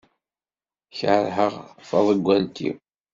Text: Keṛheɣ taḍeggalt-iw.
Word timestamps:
Keṛheɣ 0.97 1.53
taḍeggalt-iw. 1.87 2.77